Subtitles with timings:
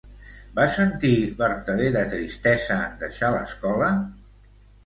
[0.59, 3.95] Va sentir vertadera tristesa en deixar l'escola?